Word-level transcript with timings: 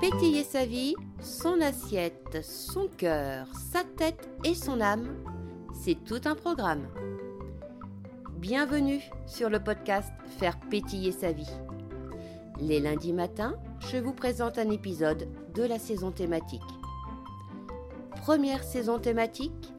pétiller 0.00 0.44
sa 0.44 0.66
vie, 0.66 0.94
son 1.20 1.60
assiette, 1.60 2.38
son 2.42 2.88
cœur, 2.88 3.46
sa 3.54 3.82
tête 3.82 4.28
et 4.44 4.54
son 4.54 4.80
âme, 4.80 5.08
c'est 5.72 5.96
tout 6.04 6.20
un 6.26 6.34
programme. 6.34 6.88
Bienvenue 8.38 9.00
sur 9.26 9.48
le 9.48 9.62
podcast 9.62 10.12
Faire 10.38 10.58
pétiller 10.60 11.12
sa 11.12 11.32
vie. 11.32 11.50
Les 12.60 12.78
lundis 12.80 13.14
matins, 13.14 13.56
je 13.90 13.96
vous 13.96 14.12
présente 14.12 14.58
un 14.58 14.70
épisode 14.70 15.28
de 15.54 15.62
la 15.62 15.78
saison 15.78 16.10
thématique. 16.10 16.60
Première 18.16 18.64
saison 18.64 18.98
thématique, 18.98 19.72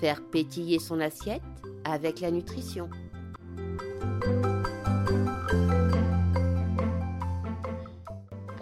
faire 0.00 0.22
pétiller 0.24 0.80
son 0.80 0.98
assiette 0.98 1.42
avec 1.84 2.20
la 2.20 2.30
nutrition. 2.30 2.90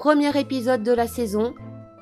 Premier 0.00 0.34
épisode 0.40 0.82
de 0.82 0.92
la 0.92 1.06
saison, 1.06 1.54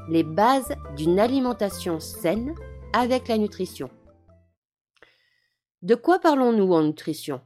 les 0.09 0.23
bases 0.23 0.73
d'une 0.97 1.19
alimentation 1.19 1.99
saine 1.99 2.55
avec 2.93 3.27
la 3.27 3.39
nutrition. 3.39 3.91
De 5.83 5.97
quoi 5.97 6.21
parlons-nous 6.21 6.73
en 6.75 6.83
nutrition? 6.83 7.41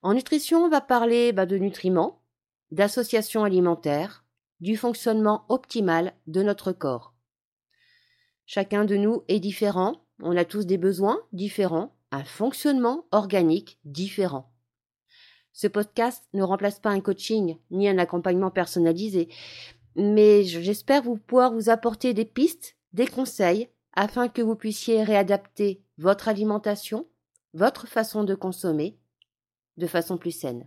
En 0.00 0.14
nutrition, 0.14 0.64
on 0.64 0.70
va 0.70 0.80
parler 0.80 1.34
bah, 1.34 1.44
de 1.44 1.58
nutriments, 1.58 2.22
d'associations 2.70 3.44
alimentaires, 3.44 4.24
du 4.60 4.74
fonctionnement 4.74 5.44
optimal 5.50 6.14
de 6.26 6.42
notre 6.42 6.72
corps. 6.72 7.12
Chacun 8.46 8.86
de 8.86 8.96
nous 8.96 9.22
est 9.28 9.38
différent, 9.38 10.06
on 10.22 10.34
a 10.34 10.46
tous 10.46 10.64
des 10.64 10.78
besoins 10.78 11.20
différents, 11.34 11.94
un 12.10 12.24
fonctionnement 12.24 13.04
organique 13.12 13.78
différent. 13.84 14.50
Ce 15.52 15.66
podcast 15.66 16.24
ne 16.32 16.42
remplace 16.42 16.80
pas 16.80 16.90
un 16.90 17.00
coaching 17.00 17.58
ni 17.70 17.88
un 17.88 17.98
accompagnement 17.98 18.50
personnalisé, 18.50 19.28
mais 19.96 20.44
j'espère 20.44 21.02
vous 21.02 21.16
pouvoir 21.16 21.52
vous 21.52 21.68
apporter 21.68 22.14
des 22.14 22.24
pistes, 22.24 22.76
des 22.92 23.06
conseils, 23.06 23.68
afin 23.94 24.28
que 24.28 24.40
vous 24.40 24.56
puissiez 24.56 25.02
réadapter 25.02 25.82
votre 25.98 26.28
alimentation, 26.28 27.06
votre 27.52 27.86
façon 27.86 28.24
de 28.24 28.34
consommer, 28.34 28.98
de 29.76 29.86
façon 29.86 30.16
plus 30.16 30.30
saine. 30.30 30.66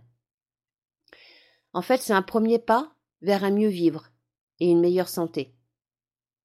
En 1.72 1.82
fait, 1.82 2.00
c'est 2.00 2.12
un 2.12 2.22
premier 2.22 2.58
pas 2.58 2.94
vers 3.22 3.44
un 3.44 3.50
mieux 3.50 3.68
vivre 3.68 4.10
et 4.60 4.70
une 4.70 4.80
meilleure 4.80 5.08
santé. 5.08 5.52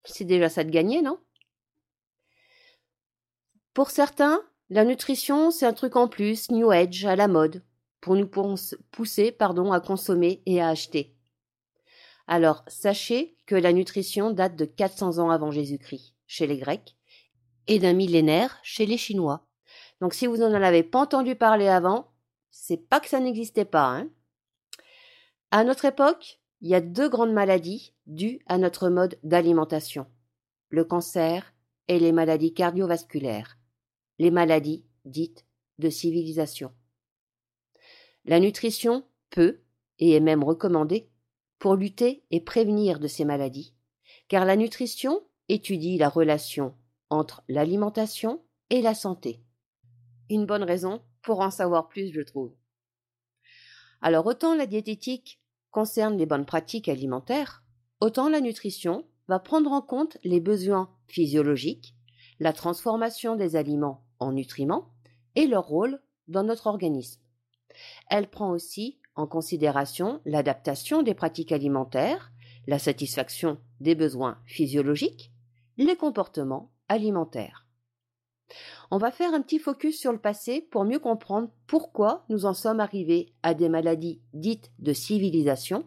C'est 0.03 0.25
déjà 0.25 0.49
ça 0.49 0.63
de 0.63 0.71
gagner, 0.71 1.01
non? 1.01 1.19
Pour 3.73 3.91
certains, 3.91 4.41
la 4.69 4.83
nutrition, 4.83 5.51
c'est 5.51 5.65
un 5.65 5.73
truc 5.73 5.95
en 5.95 6.07
plus, 6.07 6.49
New 6.49 6.71
Age, 6.71 7.05
à 7.05 7.15
la 7.15 7.27
mode, 7.27 7.63
pour 8.01 8.15
nous 8.15 8.29
pousser 8.91 9.31
pardon, 9.31 9.71
à 9.71 9.79
consommer 9.79 10.41
et 10.45 10.61
à 10.61 10.69
acheter. 10.69 11.15
Alors, 12.27 12.63
sachez 12.67 13.37
que 13.45 13.55
la 13.55 13.73
nutrition 13.73 14.31
date 14.31 14.55
de 14.55 14.65
400 14.65 15.19
ans 15.19 15.29
avant 15.29 15.51
Jésus-Christ, 15.51 16.15
chez 16.27 16.47
les 16.47 16.57
Grecs, 16.57 16.97
et 17.67 17.79
d'un 17.79 17.93
millénaire 17.93 18.59
chez 18.63 18.85
les 18.85 18.97
Chinois. 18.97 19.47
Donc, 19.99 20.13
si 20.13 20.27
vous 20.27 20.37
n'en 20.37 20.53
avez 20.53 20.83
pas 20.83 20.99
entendu 20.99 21.35
parler 21.35 21.67
avant, 21.67 22.11
c'est 22.49 22.89
pas 22.89 22.99
que 22.99 23.09
ça 23.09 23.19
n'existait 23.19 23.65
pas. 23.65 23.87
Hein. 23.87 24.09
À 25.51 25.63
notre 25.63 25.85
époque, 25.85 26.41
il 26.61 26.69
y 26.69 26.75
a 26.75 26.81
deux 26.81 27.09
grandes 27.09 27.33
maladies 27.33 27.93
dues 28.07 28.39
à 28.47 28.57
notre 28.57 28.89
mode 28.89 29.19
d'alimentation 29.23 30.07
le 30.71 30.85
cancer 30.85 31.53
et 31.87 31.99
les 31.99 32.13
maladies 32.13 32.53
cardiovasculaires, 32.53 33.57
les 34.19 34.31
maladies 34.31 34.85
dites 35.05 35.45
de 35.77 35.89
civilisation. 35.89 36.71
La 38.25 38.39
nutrition 38.39 39.03
peut 39.29 39.61
et 39.99 40.11
est 40.11 40.19
même 40.19 40.43
recommandée 40.43 41.09
pour 41.59 41.75
lutter 41.75 42.23
et 42.31 42.41
prévenir 42.41 42.99
de 42.99 43.07
ces 43.07 43.25
maladies, 43.25 43.73
car 44.27 44.45
la 44.45 44.55
nutrition 44.55 45.21
étudie 45.49 45.97
la 45.97 46.09
relation 46.09 46.75
entre 47.09 47.43
l'alimentation 47.47 48.43
et 48.69 48.81
la 48.81 48.93
santé. 48.93 49.43
Une 50.29 50.45
bonne 50.45 50.63
raison 50.63 51.01
pour 51.21 51.41
en 51.41 51.51
savoir 51.51 51.87
plus, 51.87 52.11
je 52.13 52.21
trouve. 52.21 52.53
Alors 54.01 54.25
autant 54.25 54.55
la 54.55 54.65
diététique 54.65 55.41
concerne 55.69 56.17
les 56.17 56.25
bonnes 56.25 56.45
pratiques 56.45 56.89
alimentaires, 56.89 57.63
autant 57.99 58.29
la 58.29 58.41
nutrition 58.41 59.05
va 59.27 59.39
prendre 59.39 59.71
en 59.71 59.81
compte 59.81 60.17
les 60.23 60.39
besoins 60.39 60.89
physiologiques, 61.07 61.95
la 62.39 62.53
transformation 62.53 63.35
des 63.35 63.55
aliments 63.55 64.03
en 64.19 64.31
nutriments 64.31 64.93
et 65.35 65.47
leur 65.47 65.67
rôle 65.67 66.01
dans 66.27 66.43
notre 66.43 66.67
organisme. 66.67 67.20
Elle 68.09 68.29
prend 68.29 68.51
aussi 68.51 68.99
en 69.15 69.27
considération 69.27 70.21
l'adaptation 70.25 71.03
des 71.03 71.13
pratiques 71.13 71.51
alimentaires, 71.51 72.31
la 72.67 72.79
satisfaction 72.79 73.57
des 73.79 73.95
besoins 73.95 74.37
physiologiques, 74.45 75.31
les 75.77 75.95
comportements 75.95 76.71
alimentaires. 76.87 77.67
On 78.89 78.97
va 78.97 79.11
faire 79.11 79.33
un 79.33 79.41
petit 79.41 79.59
focus 79.59 79.99
sur 79.99 80.11
le 80.11 80.19
passé 80.19 80.67
pour 80.71 80.83
mieux 80.83 80.99
comprendre 80.99 81.49
pourquoi 81.67 82.25
nous 82.29 82.45
en 82.45 82.53
sommes 82.53 82.81
arrivés 82.81 83.33
à 83.43 83.53
des 83.53 83.69
maladies 83.69 84.21
dites 84.33 84.71
de 84.79 84.91
civilisation, 84.91 85.85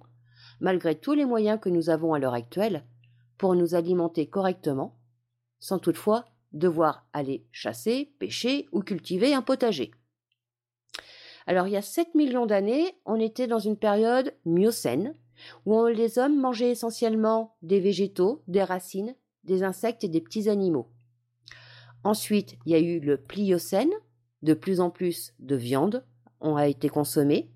malgré 0.60 0.98
tous 0.98 1.12
les 1.12 1.26
moyens 1.26 1.60
que 1.60 1.68
nous 1.68 1.90
avons 1.90 2.14
à 2.14 2.18
l'heure 2.18 2.34
actuelle 2.34 2.84
pour 3.36 3.54
nous 3.54 3.74
alimenter 3.74 4.26
correctement, 4.26 4.98
sans 5.60 5.78
toutefois 5.78 6.24
devoir 6.52 7.06
aller 7.12 7.46
chasser, 7.52 8.14
pêcher 8.18 8.66
ou 8.72 8.80
cultiver 8.80 9.34
un 9.34 9.42
potager. 9.42 9.90
Alors 11.46 11.66
il 11.66 11.72
y 11.72 11.76
a 11.76 11.82
7 11.82 12.14
millions 12.14 12.46
d'années, 12.46 12.96
on 13.04 13.20
était 13.20 13.46
dans 13.46 13.58
une 13.58 13.76
période 13.76 14.34
miocène, 14.44 15.14
où 15.66 15.86
les 15.86 16.18
hommes 16.18 16.40
mangeaient 16.40 16.70
essentiellement 16.70 17.56
des 17.62 17.80
végétaux, 17.80 18.42
des 18.48 18.62
racines, 18.62 19.14
des 19.44 19.62
insectes 19.62 20.04
et 20.04 20.08
des 20.08 20.20
petits 20.20 20.48
animaux. 20.48 20.90
Ensuite, 22.02 22.56
il 22.64 22.72
y 22.72 22.74
a 22.74 22.80
eu 22.80 23.00
le 23.00 23.16
pliocène, 23.16 23.92
de 24.42 24.54
plus 24.54 24.80
en 24.80 24.90
plus 24.90 25.34
de 25.38 25.56
viande 25.56 26.04
ont 26.40 26.58
été 26.58 26.88
consommée, 26.88 27.50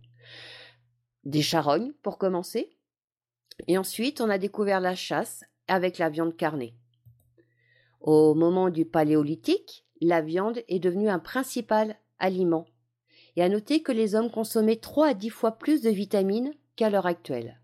des 1.25 1.43
charognes 1.43 1.93
pour 2.03 2.17
commencer, 2.17 2.71
et 3.67 3.77
ensuite 3.77 4.21
on 4.21 4.31
a 4.31 4.39
découvert 4.39 4.81
la 4.81 4.95
chasse 4.95 5.45
avec 5.67 5.99
la 5.99 6.09
viande 6.09 6.37
carnée. 6.37 6.75
Au 8.01 8.35
moment 8.35 8.71
du 8.71 8.87
paléolithique, 8.87 9.85
la 10.01 10.23
viande 10.23 10.63
est 10.69 10.79
devenue 10.79 11.09
un 11.09 11.19
principal 11.19 11.99
aliment 12.19 12.67
et 13.39 13.43
à 13.43 13.49
noter 13.49 13.83
que 13.83 13.93
les 13.93 14.17
hommes 14.17 14.33
consommaient 14.33 14.81
3 14.81 15.11
à 15.11 15.15
10 15.15 15.31
fois 15.31 15.53
plus 15.59 15.81
de 15.81 15.91
vitamines 15.91 16.53
qu'à 16.75 16.91
l'heure 16.91 17.07
actuelle. 17.07 17.61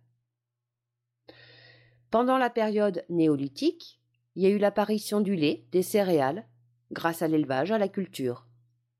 Pendant 2.12 2.38
la 2.38 2.48
période 2.48 3.04
néolithique, 3.08 4.00
il 4.36 4.44
y 4.44 4.46
a 4.46 4.50
eu 4.50 4.58
l'apparition 4.58 5.20
du 5.20 5.34
lait, 5.34 5.66
des 5.72 5.82
céréales, 5.82 6.46
grâce 6.92 7.22
à 7.22 7.26
l'élevage, 7.26 7.72
à 7.72 7.78
la 7.78 7.88
culture. 7.88 8.46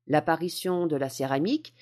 L'apparition 0.07 0.85
de 0.85 0.97
la 0.97 1.07
céramique 1.07 1.73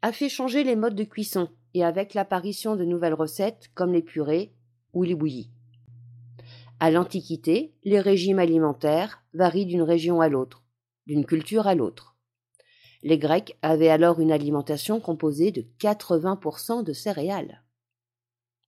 a 0.00 0.10
fait 0.10 0.30
changer 0.30 0.64
les 0.64 0.74
modes 0.74 0.96
de 0.96 1.04
cuisson 1.04 1.50
et 1.74 1.84
avec 1.84 2.14
l'apparition 2.14 2.76
de 2.76 2.86
nouvelles 2.86 3.12
recettes 3.12 3.68
comme 3.74 3.92
les 3.92 4.02
purées 4.02 4.54
ou 4.94 5.02
les 5.02 5.14
bouillies. 5.14 5.50
À 6.80 6.90
l'Antiquité, 6.90 7.74
les 7.84 8.00
régimes 8.00 8.38
alimentaires 8.38 9.22
varient 9.34 9.66
d'une 9.66 9.82
région 9.82 10.22
à 10.22 10.30
l'autre, 10.30 10.62
d'une 11.06 11.26
culture 11.26 11.66
à 11.66 11.74
l'autre. 11.74 12.13
Les 13.04 13.18
Grecs 13.18 13.58
avaient 13.60 13.90
alors 13.90 14.18
une 14.18 14.32
alimentation 14.32 14.98
composée 14.98 15.52
de 15.52 15.62
80% 15.78 16.82
de 16.82 16.94
céréales. 16.94 17.62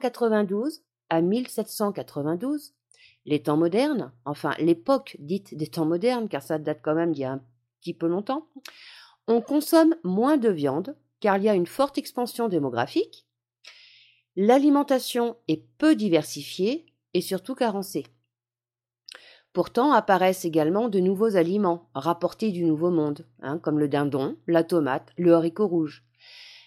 92 0.01 0.83
à 1.09 1.23
1792, 1.23 2.75
les 3.25 3.43
temps 3.43 3.57
modernes, 3.57 4.13
enfin 4.27 4.55
l'époque 4.59 5.17
dite 5.21 5.57
des 5.57 5.69
temps 5.69 5.87
modernes, 5.87 6.29
car 6.29 6.43
ça 6.43 6.59
date 6.59 6.81
quand 6.83 6.94
même 6.94 7.12
d'il 7.12 7.23
y 7.23 7.25
a 7.25 7.33
un 7.33 7.43
petit 7.81 7.94
peu 7.94 8.06
longtemps, 8.09 8.47
on 9.27 9.41
consomme 9.41 9.97
moins 10.05 10.37
de 10.37 10.50
viande, 10.50 10.99
car 11.21 11.39
il 11.39 11.44
y 11.44 11.49
a 11.49 11.55
une 11.55 11.67
forte 11.67 11.97
expansion 11.97 12.49
démographique, 12.49 13.27
l'alimentation 14.37 15.39
est 15.49 15.65
peu 15.79 15.97
diversifiée 15.97 16.85
et 17.15 17.23
surtout 17.23 17.55
carencée. 17.55 18.05
Pourtant 19.56 19.93
apparaissent 19.93 20.44
également 20.44 20.91
de 20.91 21.00
nouveaux 21.00 21.35
aliments 21.35 21.88
rapportés 21.94 22.50
du 22.50 22.62
Nouveau 22.62 22.91
Monde, 22.91 23.26
hein, 23.41 23.58
comme 23.58 23.79
le 23.79 23.88
dindon, 23.88 24.37
la 24.47 24.62
tomate, 24.62 25.14
le 25.17 25.32
haricot 25.32 25.67
rouge. 25.67 26.05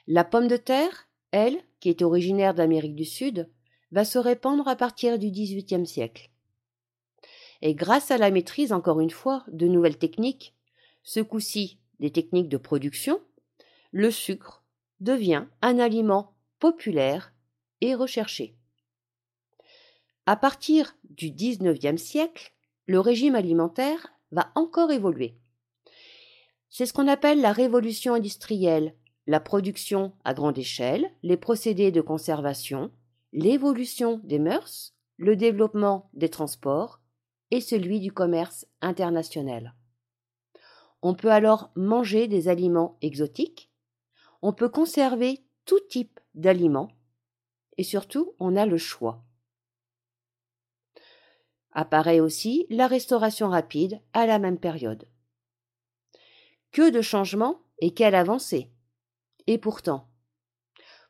La 0.08 0.24
pomme 0.24 0.48
de 0.48 0.58
terre, 0.58 1.08
elle, 1.30 1.60
qui 1.82 1.90
est 1.90 2.02
originaire 2.02 2.56
d'Amérique 2.56 2.96
du 2.96 3.06
Sud, 3.06 3.48
va 3.92 4.06
se 4.06 4.18
répandre 4.18 4.68
à 4.68 4.76
partir 4.76 5.20
du 5.20 5.30
XVIIIe 5.30 5.86
siècle. 5.86 6.32
Et 7.62 7.76
grâce 7.76 8.10
à 8.10 8.18
la 8.18 8.32
maîtrise, 8.32 8.74
encore 8.74 9.02
une 9.02 9.12
fois, 9.12 9.46
de 9.52 9.68
nouvelles 9.68 10.00
techniques, 10.00 10.56
ce 11.04 11.20
coup-ci 11.20 11.78
des 12.00 12.10
techniques 12.10 12.50
de 12.50 12.58
production, 12.58 13.22
le 13.92 14.10
sucre 14.10 14.64
devient 15.00 15.46
un 15.62 15.78
aliment 15.78 16.34
populaire 16.58 17.36
et 17.82 17.94
recherché. 17.94 18.56
À 20.26 20.36
partir 20.36 20.96
du 21.08 21.30
XIXe 21.30 22.02
siècle, 22.02 22.56
le 22.90 23.00
régime 23.00 23.36
alimentaire 23.36 24.08
va 24.32 24.52
encore 24.56 24.92
évoluer. 24.92 25.38
C'est 26.72 26.88
ce 26.88 26.94
qu'on 26.94 27.08
appelle 27.08 27.40
la 27.40 27.52
révolution 27.52 28.16
industrielle, 28.16 28.96
la 29.28 29.40
production 29.40 30.14
à 30.24 30.34
grande 30.34 30.58
échelle, 30.58 31.12
les 31.22 31.38
procédés 31.38 31.92
de 31.92 32.02
conservation, 32.02 32.92
l'évolution 33.32 34.20
des 34.24 34.40
mœurs, 34.40 34.96
le 35.18 35.36
développement 35.36 36.10
des 36.16 36.30
transports 36.30 37.00
et 37.52 37.62
celui 37.62 38.00
du 38.00 38.12
commerce 38.12 38.66
international. 38.82 39.76
On 41.04 41.14
peut 41.14 41.32
alors 41.32 41.70
manger 41.76 42.28
des 42.28 42.48
aliments 42.48 42.98
exotiques, 43.04 43.72
on 44.42 44.52
peut 44.52 44.70
conserver 44.70 45.46
tout 45.66 45.80
type 45.92 46.20
d'aliments, 46.34 46.90
et 47.78 47.84
surtout 47.84 48.34
on 48.40 48.56
a 48.56 48.66
le 48.66 48.80
choix. 48.80 49.24
Apparaît 51.82 52.20
aussi 52.20 52.66
la 52.70 52.88
restauration 52.88 53.48
rapide 53.48 54.02
à 54.12 54.26
la 54.26 54.38
même 54.38 54.60
période. 54.60 55.08
Que 56.74 56.90
de 56.90 57.00
changements 57.00 57.62
et 57.78 57.94
quelle 57.94 58.16
avancée. 58.16 58.70
Et 59.48 59.58
pourtant, 59.58 60.10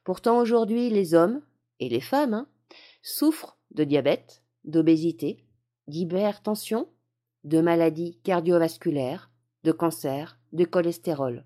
pourtant 0.03 0.37
aujourd'hui 0.37 0.91
les 0.91 1.15
hommes 1.15 1.41
et 1.79 1.89
les 1.89 2.01
femmes 2.01 2.35
hein, 2.35 2.47
souffrent 3.01 3.57
de 3.71 3.83
diabète, 3.83 4.43
d'obésité, 4.63 5.43
d'hypertension, 5.87 6.87
de 7.45 7.61
maladies 7.61 8.19
cardiovasculaires, 8.23 9.31
de 9.63 9.71
cancer, 9.71 10.37
de 10.53 10.65
cholestérol. 10.65 11.45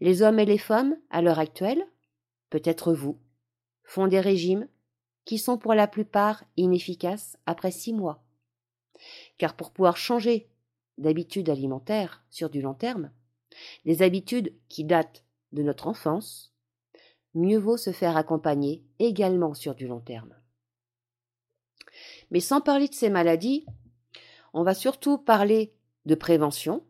Les 0.00 0.22
hommes 0.22 0.38
et 0.38 0.46
les 0.46 0.56
femmes, 0.56 0.96
à 1.10 1.20
l'heure 1.20 1.40
actuelle, 1.40 1.84
peut-être 2.48 2.94
vous, 2.94 3.20
font 3.84 4.06
des 4.06 4.20
régimes 4.20 4.66
qui 5.28 5.36
sont 5.36 5.58
pour 5.58 5.74
la 5.74 5.86
plupart 5.86 6.42
inefficaces 6.56 7.36
après 7.44 7.70
six 7.70 7.92
mois. 7.92 8.24
Car 9.36 9.54
pour 9.54 9.72
pouvoir 9.72 9.98
changer 9.98 10.48
d'habitudes 10.96 11.50
alimentaires 11.50 12.24
sur 12.30 12.48
du 12.48 12.62
long 12.62 12.72
terme, 12.72 13.10
les 13.84 14.00
habitudes 14.00 14.54
qui 14.70 14.84
datent 14.84 15.26
de 15.52 15.62
notre 15.62 15.86
enfance, 15.86 16.54
mieux 17.34 17.58
vaut 17.58 17.76
se 17.76 17.92
faire 17.92 18.16
accompagner 18.16 18.82
également 19.00 19.52
sur 19.52 19.74
du 19.74 19.86
long 19.86 20.00
terme. 20.00 20.34
Mais 22.30 22.40
sans 22.40 22.62
parler 22.62 22.88
de 22.88 22.94
ces 22.94 23.10
maladies, 23.10 23.66
on 24.54 24.62
va 24.62 24.72
surtout 24.72 25.18
parler 25.18 25.74
de 26.06 26.14
prévention. 26.14 26.82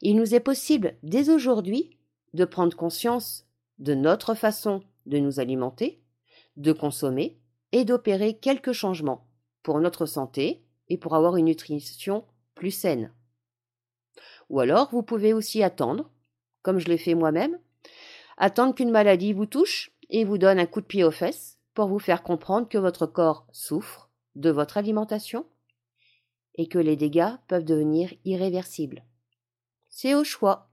Il 0.00 0.16
nous 0.16 0.34
est 0.34 0.40
possible 0.40 0.96
dès 1.04 1.30
aujourd'hui 1.30 1.96
de 2.34 2.44
prendre 2.44 2.76
conscience 2.76 3.46
de 3.78 3.94
notre 3.94 4.34
façon 4.34 4.82
de 5.06 5.18
nous 5.18 5.38
alimenter, 5.38 6.02
de 6.56 6.72
consommer 6.72 7.39
et 7.72 7.84
d'opérer 7.84 8.34
quelques 8.34 8.72
changements 8.72 9.26
pour 9.62 9.80
notre 9.80 10.06
santé 10.06 10.62
et 10.88 10.98
pour 10.98 11.14
avoir 11.14 11.36
une 11.36 11.46
nutrition 11.46 12.24
plus 12.54 12.70
saine. 12.70 13.12
Ou 14.48 14.60
alors 14.60 14.90
vous 14.90 15.02
pouvez 15.02 15.32
aussi 15.32 15.62
attendre, 15.62 16.10
comme 16.62 16.78
je 16.78 16.88
l'ai 16.88 16.98
fait 16.98 17.14
moi-même, 17.14 17.58
attendre 18.36 18.74
qu'une 18.74 18.90
maladie 18.90 19.32
vous 19.32 19.46
touche 19.46 19.92
et 20.08 20.24
vous 20.24 20.38
donne 20.38 20.58
un 20.58 20.66
coup 20.66 20.80
de 20.80 20.86
pied 20.86 21.04
aux 21.04 21.10
fesses 21.10 21.58
pour 21.74 21.86
vous 21.86 21.98
faire 21.98 22.22
comprendre 22.22 22.68
que 22.68 22.78
votre 22.78 23.06
corps 23.06 23.46
souffre 23.52 24.10
de 24.34 24.50
votre 24.50 24.76
alimentation 24.76 25.46
et 26.56 26.66
que 26.66 26.78
les 26.78 26.96
dégâts 26.96 27.36
peuvent 27.48 27.64
devenir 27.64 28.12
irréversibles. 28.24 29.04
C'est 29.88 30.14
au 30.14 30.24
choix. 30.24 30.68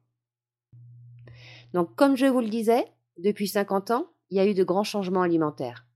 Donc, 1.73 1.95
comme 1.95 2.15
je 2.15 2.25
vous 2.25 2.41
le 2.41 2.49
disais, 2.49 2.85
depuis 3.17 3.47
50 3.47 3.91
ans, 3.91 4.07
il 4.29 4.38
y 4.38 4.39
a 4.39 4.47
eu 4.47 4.53
de 4.53 4.63
grands 4.63 4.83
changements 4.83 5.21
alimentaires. 5.21 5.87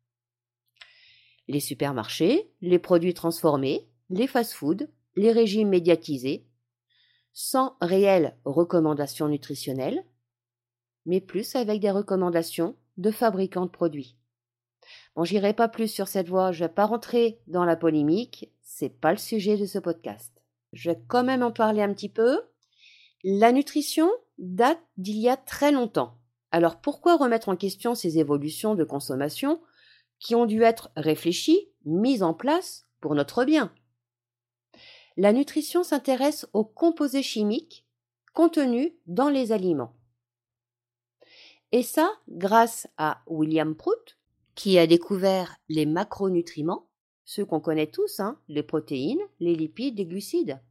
Les 1.51 1.59
supermarchés, 1.59 2.49
les 2.61 2.79
produits 2.79 3.13
transformés, 3.13 3.89
les 4.09 4.25
fast-foods, 4.25 4.87
les 5.17 5.33
régimes 5.33 5.67
médiatisés, 5.67 6.47
sans 7.33 7.75
réelles 7.81 8.37
recommandations 8.45 9.27
nutritionnelles, 9.27 10.05
mais 11.05 11.19
plus 11.19 11.57
avec 11.57 11.81
des 11.81 11.91
recommandations 11.91 12.77
de 12.95 13.11
fabricants 13.11 13.65
de 13.65 13.69
produits. 13.71 14.15
Bon, 15.17 15.25
j'irai 15.25 15.53
pas 15.53 15.67
plus 15.67 15.89
sur 15.89 16.07
cette 16.07 16.29
voie, 16.29 16.53
je 16.53 16.63
vais 16.63 16.69
pas 16.69 16.85
rentrer 16.85 17.41
dans 17.47 17.65
la 17.65 17.75
polémique, 17.75 18.49
c'est 18.61 19.01
pas 19.01 19.11
le 19.11 19.17
sujet 19.17 19.57
de 19.57 19.65
ce 19.65 19.77
podcast. 19.77 20.31
Je 20.71 20.91
vais 20.91 21.01
quand 21.09 21.25
même 21.25 21.43
en 21.43 21.51
parler 21.51 21.81
un 21.81 21.93
petit 21.93 22.07
peu. 22.07 22.39
La 23.25 23.51
nutrition 23.51 24.09
date 24.37 24.79
d'il 24.95 25.17
y 25.17 25.27
a 25.27 25.35
très 25.35 25.73
longtemps. 25.73 26.17
Alors 26.51 26.79
pourquoi 26.79 27.17
remettre 27.17 27.49
en 27.49 27.57
question 27.57 27.93
ces 27.93 28.19
évolutions 28.19 28.73
de 28.73 28.85
consommation 28.85 29.59
qui 30.21 30.35
ont 30.35 30.45
dû 30.45 30.61
être 30.61 30.91
réfléchies, 30.95 31.67
mises 31.83 32.23
en 32.23 32.33
place 32.33 32.87
pour 33.01 33.15
notre 33.15 33.43
bien 33.43 33.73
La 35.17 35.33
nutrition 35.33 35.83
s'intéresse 35.83 36.47
aux 36.53 36.63
composés 36.63 37.23
chimiques 37.23 37.85
contenus 38.33 38.93
dans 39.07 39.27
les 39.27 39.51
aliments. 39.51 39.93
Et 41.73 41.83
ça, 41.83 42.09
grâce 42.29 42.87
à 42.97 43.21
William 43.27 43.75
Prout, 43.75 44.17
qui 44.55 44.77
a 44.77 44.87
découvert 44.87 45.57
les 45.69 45.85
macronutriments, 45.85 46.87
ceux 47.25 47.45
qu'on 47.45 47.59
connaît 47.59 47.87
tous, 47.87 48.19
hein, 48.19 48.39
les 48.47 48.63
protéines, 48.63 49.21
les 49.39 49.55
lipides, 49.55 49.97
les 49.97 50.05
glucides. 50.05 50.61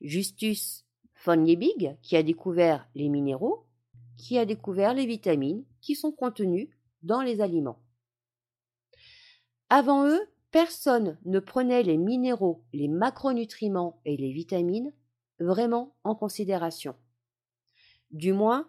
Justus 0.00 0.84
von 1.24 1.44
Liebig, 1.44 1.96
qui 2.02 2.16
a 2.16 2.22
découvert 2.22 2.88
les 2.94 3.08
minéraux, 3.08 3.66
qui 4.16 4.38
a 4.38 4.46
découvert 4.46 4.94
les 4.94 5.06
vitamines 5.06 5.64
qui 5.80 5.94
sont 5.94 6.12
contenues 6.12 6.70
dans 7.02 7.20
les 7.20 7.40
aliments. 7.40 7.80
Avant 9.68 10.06
eux, 10.06 10.20
personne 10.52 11.18
ne 11.24 11.40
prenait 11.40 11.82
les 11.82 11.96
minéraux, 11.96 12.62
les 12.72 12.88
macronutriments 12.88 14.00
et 14.04 14.16
les 14.16 14.32
vitamines 14.32 14.92
vraiment 15.40 15.96
en 16.04 16.14
considération. 16.14 16.94
Du 18.10 18.32
moins, 18.32 18.68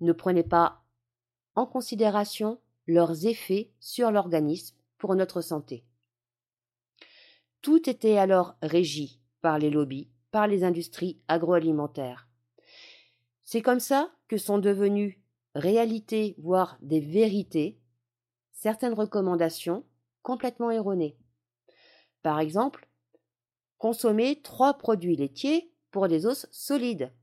ne 0.00 0.12
prenait 0.12 0.42
pas 0.42 0.82
en 1.54 1.66
considération 1.66 2.60
leurs 2.86 3.26
effets 3.26 3.70
sur 3.80 4.10
l'organisme 4.10 4.76
pour 4.96 5.14
notre 5.14 5.40
santé. 5.40 5.84
Tout 7.62 7.88
était 7.88 8.16
alors 8.16 8.56
régi 8.62 9.20
par 9.40 9.58
les 9.58 9.70
lobbies, 9.70 10.10
par 10.30 10.46
les 10.46 10.64
industries 10.64 11.20
agroalimentaires. 11.28 12.28
C'est 13.44 13.62
comme 13.62 13.80
ça 13.80 14.12
que 14.26 14.36
sont 14.36 14.58
devenues 14.58 15.22
réalités, 15.54 16.34
voire 16.38 16.76
des 16.82 17.00
vérités, 17.00 17.80
certaines 18.52 18.94
recommandations 18.94 19.84
complètement 20.28 20.70
erronées. 20.70 21.16
Par 22.22 22.38
exemple, 22.38 22.86
consommer 23.78 24.42
trois 24.42 24.74
produits 24.74 25.16
laitiers 25.16 25.72
pour 25.90 26.06
des 26.06 26.26
os 26.26 26.46
solides. 26.50 27.14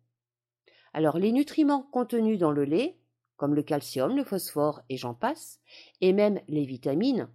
Alors 0.91 1.19
les 1.19 1.31
nutriments 1.31 1.83
contenus 1.83 2.39
dans 2.39 2.49
le 2.49 2.63
lait, 2.63 2.97
comme 3.37 3.53
le 3.53 3.61
calcium, 3.61 4.15
le 4.15 4.23
phosphore 4.23 4.81
et 4.89 4.97
j'en 4.97 5.13
passe, 5.13 5.59
et 6.01 6.13
même 6.13 6.41
les 6.47 6.65
vitamines, 6.65 7.29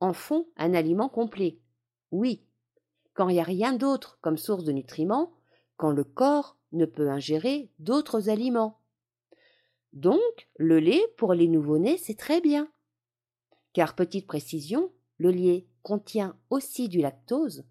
en 0.00 0.12
font 0.12 0.48
un 0.56 0.74
aliment 0.74 1.08
complet. 1.08 1.60
Oui, 2.10 2.44
quand 3.14 3.28
il 3.28 3.34
n'y 3.34 3.40
a 3.40 3.44
rien 3.44 3.74
d'autre 3.74 4.18
comme 4.20 4.36
source 4.36 4.64
de 4.64 4.72
nutriments, 4.72 5.32
quand 5.76 5.92
le 5.92 6.02
corps 6.02 6.56
ne 6.72 6.86
peut 6.86 7.08
ingérer 7.08 7.70
d'autres 7.78 8.30
aliments. 8.30 8.80
Donc, 9.92 10.48
le 10.56 10.80
lait 10.80 11.06
pour 11.16 11.34
les 11.34 11.46
nouveau-nés, 11.46 11.98
c'est 11.98 12.18
très 12.18 12.40
bien. 12.40 12.68
Car, 13.74 13.94
petite 13.94 14.26
précision, 14.26 14.90
le 15.18 15.30
lait 15.30 15.66
contient 15.82 16.36
aussi 16.50 16.88
du 16.88 17.00
lactose, 17.00 17.64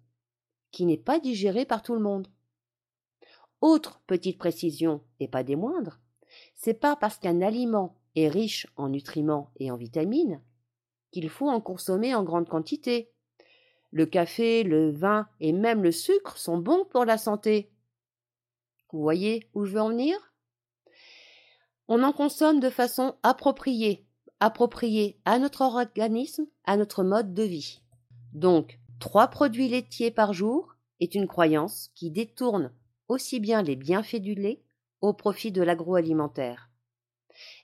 qui 0.70 0.86
n'est 0.86 0.96
pas 0.96 1.18
digéré 1.18 1.64
par 1.64 1.82
tout 1.82 1.94
le 1.94 2.00
monde. 2.00 2.28
Autre 3.60 4.00
petite 4.06 4.38
précision, 4.38 5.02
et 5.18 5.28
pas 5.28 5.42
des 5.42 5.56
moindres, 5.56 5.98
c'est 6.54 6.74
pas 6.74 6.94
parce 6.94 7.18
qu'un 7.18 7.40
aliment 7.42 7.96
est 8.14 8.28
riche 8.28 8.66
en 8.76 8.88
nutriments 8.88 9.50
et 9.56 9.70
en 9.70 9.76
vitamines 9.76 10.40
qu'il 11.10 11.28
faut 11.28 11.48
en 11.48 11.60
consommer 11.60 12.14
en 12.14 12.22
grande 12.22 12.48
quantité. 12.48 13.10
Le 13.90 14.06
café, 14.06 14.62
le 14.62 14.90
vin 14.90 15.28
et 15.40 15.52
même 15.52 15.82
le 15.82 15.92
sucre 15.92 16.36
sont 16.36 16.58
bons 16.58 16.84
pour 16.84 17.04
la 17.04 17.16
santé. 17.16 17.72
Vous 18.92 19.00
voyez 19.00 19.48
où 19.54 19.64
je 19.64 19.72
veux 19.72 19.80
en 19.80 19.88
venir? 19.88 20.16
On 21.88 22.02
en 22.02 22.12
consomme 22.12 22.60
de 22.60 22.68
façon 22.68 23.16
appropriée, 23.22 24.06
appropriée 24.40 25.18
à 25.24 25.38
notre 25.38 25.62
organisme, 25.62 26.46
à 26.64 26.76
notre 26.76 27.02
mode 27.02 27.34
de 27.34 27.42
vie. 27.42 27.80
Donc, 28.32 28.78
trois 29.00 29.28
produits 29.28 29.68
laitiers 29.68 30.10
par 30.10 30.32
jour 30.32 30.74
est 31.00 31.14
une 31.14 31.26
croyance 31.26 31.90
qui 31.94 32.10
détourne 32.10 32.72
aussi 33.08 33.40
bien 33.40 33.62
les 33.62 33.76
bienfaits 33.76 34.16
du 34.16 34.34
lait 34.34 34.62
au 35.00 35.12
profit 35.12 35.52
de 35.52 35.62
l'agroalimentaire. 35.62 36.70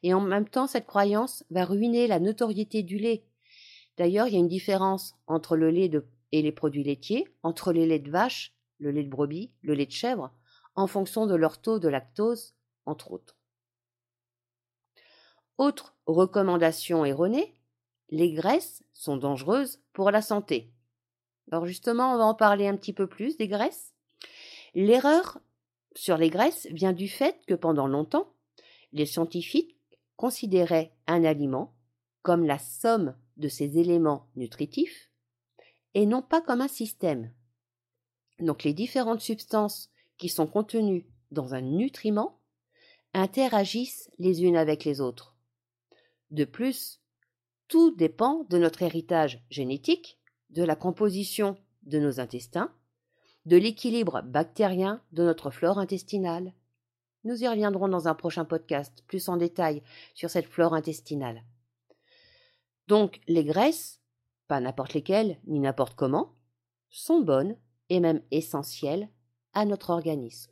Et 0.02 0.14
en 0.14 0.20
même 0.20 0.48
temps, 0.48 0.66
cette 0.66 0.86
croyance 0.86 1.44
va 1.50 1.64
ruiner 1.64 2.06
la 2.06 2.20
notoriété 2.20 2.82
du 2.82 2.98
lait. 2.98 3.24
D'ailleurs, 3.96 4.28
il 4.28 4.34
y 4.34 4.36
a 4.36 4.40
une 4.40 4.48
différence 4.48 5.14
entre 5.26 5.56
le 5.56 5.70
lait 5.70 5.90
et 6.32 6.42
les 6.42 6.52
produits 6.52 6.84
laitiers, 6.84 7.28
entre 7.42 7.72
les 7.72 7.86
laits 7.86 8.02
de 8.02 8.10
vache, 8.10 8.54
le 8.78 8.90
lait 8.90 9.04
de 9.04 9.10
brebis, 9.10 9.52
le 9.62 9.74
lait 9.74 9.86
de 9.86 9.92
chèvre, 9.92 10.32
en 10.74 10.86
fonction 10.86 11.26
de 11.26 11.34
leur 11.34 11.60
taux 11.60 11.78
de 11.78 11.88
lactose, 11.88 12.54
entre 12.86 13.12
autres. 13.12 13.36
Autre 15.56 15.94
recommandation 16.06 17.04
erronée, 17.04 17.54
les 18.10 18.32
graisses 18.32 18.82
sont 18.92 19.16
dangereuses 19.16 19.80
pour 19.92 20.10
la 20.10 20.22
santé. 20.22 20.72
Alors 21.50 21.66
justement, 21.66 22.14
on 22.14 22.18
va 22.18 22.24
en 22.24 22.34
parler 22.34 22.66
un 22.66 22.76
petit 22.76 22.92
peu 22.92 23.06
plus 23.06 23.36
des 23.36 23.48
graisses. 23.48 23.94
L'erreur 24.74 25.38
sur 25.94 26.16
les 26.16 26.30
graisses 26.30 26.66
vient 26.70 26.92
du 26.92 27.08
fait 27.08 27.40
que 27.46 27.54
pendant 27.54 27.86
longtemps, 27.86 28.32
les 28.92 29.06
scientifiques 29.06 29.76
considéraient 30.16 30.92
un 31.06 31.24
aliment 31.24 31.74
comme 32.22 32.44
la 32.44 32.58
somme 32.58 33.16
de 33.36 33.48
ces 33.48 33.78
éléments 33.78 34.26
nutritifs 34.36 35.10
et 35.94 36.06
non 36.06 36.22
pas 36.22 36.40
comme 36.40 36.60
un 36.60 36.68
système. 36.68 37.32
Donc 38.40 38.64
les 38.64 38.74
différentes 38.74 39.20
substances 39.20 39.90
qui 40.18 40.28
sont 40.28 40.46
contenues 40.46 41.06
dans 41.30 41.54
un 41.54 41.60
nutriment 41.60 42.40
interagissent 43.12 44.10
les 44.18 44.42
unes 44.42 44.56
avec 44.56 44.84
les 44.84 45.00
autres. 45.00 45.33
De 46.34 46.44
plus, 46.44 47.00
tout 47.68 47.94
dépend 47.94 48.44
de 48.50 48.58
notre 48.58 48.82
héritage 48.82 49.46
génétique, 49.50 50.18
de 50.50 50.64
la 50.64 50.74
composition 50.74 51.56
de 51.84 52.00
nos 52.00 52.18
intestins, 52.18 52.74
de 53.46 53.56
l'équilibre 53.56 54.20
bactérien 54.22 55.00
de 55.12 55.22
notre 55.22 55.50
flore 55.50 55.78
intestinale. 55.78 56.52
Nous 57.22 57.44
y 57.44 57.46
reviendrons 57.46 57.86
dans 57.86 58.08
un 58.08 58.16
prochain 58.16 58.44
podcast 58.44 59.04
plus 59.06 59.28
en 59.28 59.36
détail 59.36 59.84
sur 60.14 60.28
cette 60.28 60.48
flore 60.48 60.74
intestinale. 60.74 61.44
Donc 62.88 63.20
les 63.28 63.44
graisses, 63.44 64.00
pas 64.48 64.58
n'importe 64.58 64.94
lesquelles 64.94 65.38
ni 65.46 65.60
n'importe 65.60 65.94
comment, 65.94 66.34
sont 66.90 67.20
bonnes 67.20 67.56
et 67.90 68.00
même 68.00 68.22
essentielles 68.32 69.08
à 69.52 69.66
notre 69.66 69.90
organisme. 69.90 70.50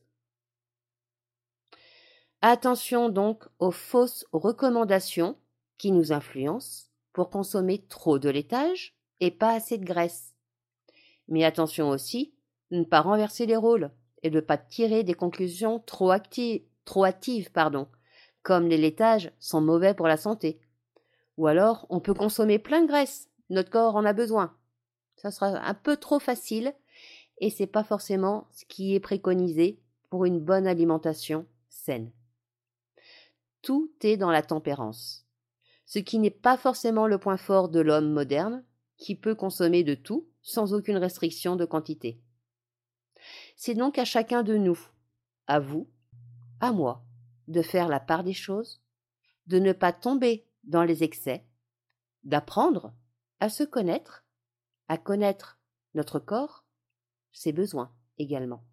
Attention 2.40 3.08
donc 3.08 3.48
aux 3.58 3.72
fausses 3.72 4.24
recommandations 4.30 5.36
qui 5.82 5.90
nous 5.90 6.12
influencent 6.12 6.90
pour 7.12 7.28
consommer 7.28 7.84
trop 7.88 8.20
de 8.20 8.30
laitage 8.30 8.94
et 9.18 9.32
pas 9.32 9.50
assez 9.50 9.78
de 9.78 9.84
graisse. 9.84 10.32
Mais 11.26 11.42
attention 11.42 11.88
aussi 11.88 12.36
de 12.70 12.76
ne 12.76 12.84
pas 12.84 13.00
renverser 13.00 13.46
les 13.46 13.56
rôles 13.56 13.90
et 14.22 14.30
de 14.30 14.36
ne 14.36 14.40
pas 14.40 14.58
tirer 14.58 15.02
des 15.02 15.14
conclusions 15.14 15.80
trop, 15.80 16.12
actives, 16.12 16.62
trop 16.84 17.04
hâtives, 17.04 17.50
pardon, 17.50 17.88
comme 18.44 18.68
les 18.68 18.78
laitages 18.78 19.32
sont 19.40 19.60
mauvais 19.60 19.92
pour 19.92 20.06
la 20.06 20.16
santé. 20.16 20.60
Ou 21.36 21.48
alors 21.48 21.84
on 21.90 21.98
peut 21.98 22.14
consommer 22.14 22.60
plein 22.60 22.82
de 22.82 22.86
graisse, 22.86 23.28
notre 23.50 23.70
corps 23.70 23.96
en 23.96 24.04
a 24.04 24.12
besoin. 24.12 24.56
Ça 25.16 25.32
sera 25.32 25.48
un 25.48 25.74
peu 25.74 25.96
trop 25.96 26.20
facile 26.20 26.74
et 27.38 27.50
c'est 27.50 27.66
pas 27.66 27.82
forcément 27.82 28.46
ce 28.52 28.64
qui 28.66 28.94
est 28.94 29.00
préconisé 29.00 29.80
pour 30.10 30.26
une 30.26 30.38
bonne 30.38 30.68
alimentation 30.68 31.44
saine 31.68 32.12
tout 33.62 33.92
est 34.02 34.16
dans 34.16 34.30
la 34.30 34.42
tempérance, 34.42 35.21
ce 35.92 35.98
qui 35.98 36.18
n'est 36.18 36.30
pas 36.30 36.56
forcément 36.56 37.06
le 37.06 37.18
point 37.18 37.36
fort 37.36 37.68
de 37.68 37.78
l'homme 37.78 38.10
moderne, 38.10 38.64
qui 38.96 39.14
peut 39.14 39.34
consommer 39.34 39.84
de 39.84 39.94
tout 39.94 40.26
sans 40.40 40.72
aucune 40.72 40.96
restriction 40.96 41.54
de 41.54 41.66
quantité. 41.66 42.18
C'est 43.56 43.74
donc 43.74 43.98
à 43.98 44.06
chacun 44.06 44.42
de 44.42 44.56
nous, 44.56 44.78
à 45.46 45.60
vous, 45.60 45.90
à 46.60 46.72
moi, 46.72 47.04
de 47.46 47.60
faire 47.60 47.88
la 47.88 48.00
part 48.00 48.24
des 48.24 48.32
choses, 48.32 48.80
de 49.48 49.58
ne 49.58 49.74
pas 49.74 49.92
tomber 49.92 50.48
dans 50.64 50.82
les 50.82 51.04
excès, 51.04 51.44
d'apprendre 52.24 52.94
à 53.40 53.50
se 53.50 53.62
connaître, 53.62 54.24
à 54.88 54.96
connaître 54.96 55.60
notre 55.92 56.18
corps, 56.18 56.64
ses 57.32 57.52
besoins 57.52 57.92
également. 58.16 58.64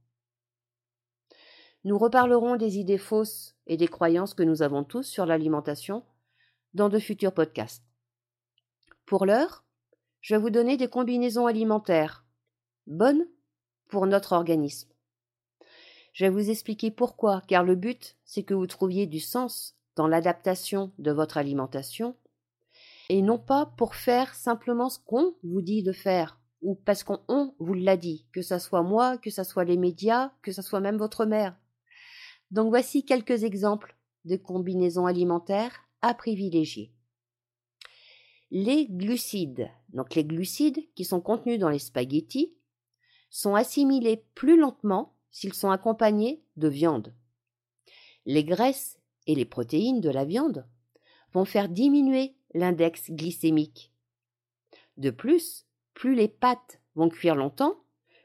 Nous 1.83 1.97
reparlerons 1.97 2.55
des 2.55 2.77
idées 2.77 2.97
fausses 2.97 3.57
et 3.67 3.75
des 3.75 3.89
croyances 3.89 4.33
que 4.33 4.43
nous 4.43 4.61
avons 4.61 4.85
tous 4.85 5.03
sur 5.03 5.25
l'alimentation 5.25 6.05
dans 6.73 6.89
de 6.89 6.99
futurs 6.99 7.33
podcasts. 7.33 7.83
Pour 9.05 9.25
l'heure, 9.25 9.63
je 10.21 10.35
vais 10.35 10.41
vous 10.41 10.49
donner 10.49 10.77
des 10.77 10.89
combinaisons 10.89 11.47
alimentaires 11.47 12.25
bonnes 12.87 13.27
pour 13.87 14.05
notre 14.07 14.33
organisme. 14.33 14.89
Je 16.13 16.25
vais 16.25 16.31
vous 16.31 16.49
expliquer 16.49 16.91
pourquoi, 16.91 17.41
car 17.47 17.63
le 17.63 17.75
but, 17.75 18.17
c'est 18.25 18.43
que 18.43 18.53
vous 18.53 18.67
trouviez 18.67 19.07
du 19.07 19.19
sens 19.19 19.75
dans 19.95 20.07
l'adaptation 20.07 20.91
de 20.97 21.11
votre 21.11 21.37
alimentation, 21.37 22.15
et 23.09 23.21
non 23.21 23.39
pas 23.39 23.65
pour 23.77 23.95
faire 23.95 24.35
simplement 24.35 24.89
ce 24.89 24.99
qu'on 24.99 25.35
vous 25.43 25.61
dit 25.61 25.83
de 25.83 25.91
faire, 25.91 26.39
ou 26.61 26.75
parce 26.75 27.03
qu'on 27.03 27.55
vous 27.59 27.73
l'a 27.73 27.97
dit, 27.97 28.25
que 28.31 28.41
ce 28.41 28.59
soit 28.59 28.83
moi, 28.83 29.17
que 29.17 29.29
ce 29.29 29.43
soit 29.43 29.63
les 29.63 29.77
médias, 29.77 30.31
que 30.41 30.51
ce 30.51 30.61
soit 30.61 30.79
même 30.79 30.97
votre 30.97 31.25
mère. 31.25 31.55
Donc 32.51 32.69
voici 32.69 33.05
quelques 33.05 33.43
exemples 33.43 33.95
de 34.25 34.35
combinaisons 34.35 35.05
alimentaires 35.05 35.88
à 36.01 36.13
privilégier. 36.13 36.91
Les 38.51 38.87
glucides, 38.87 39.69
donc 39.89 40.15
les 40.15 40.25
glucides 40.25 40.83
qui 40.95 41.05
sont 41.05 41.21
contenus 41.21 41.59
dans 41.59 41.69
les 41.69 41.79
spaghettis, 41.79 42.55
sont 43.29 43.55
assimilés 43.55 44.25
plus 44.33 44.57
lentement 44.57 45.15
s'ils 45.31 45.53
sont 45.53 45.69
accompagnés 45.69 46.41
de 46.57 46.67
viande. 46.67 47.13
Les 48.25 48.43
graisses 48.43 48.99
et 49.27 49.35
les 49.35 49.45
protéines 49.45 50.01
de 50.01 50.09
la 50.09 50.25
viande 50.25 50.65
vont 51.33 51.45
faire 51.45 51.69
diminuer 51.69 52.35
l'index 52.53 53.11
glycémique. 53.11 53.91
De 54.97 55.11
plus, 55.11 55.67
plus 55.93 56.15
les 56.15 56.27
pâtes 56.27 56.81
vont 56.95 57.09
cuire 57.09 57.35
longtemps, 57.35 57.83